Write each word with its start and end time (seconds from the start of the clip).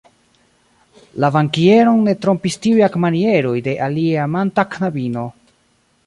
La 1.23 1.29
bankieron 1.35 1.99
ne 2.07 2.15
trompis 2.25 2.57
tiuj 2.63 2.81
agmanieroj 2.87 3.55
de 3.67 3.75
alieamanta 3.89 4.65
knabino. 4.77 5.27